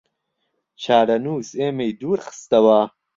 [0.81, 2.81] چارەنووس ئێمەی دوورخستەوە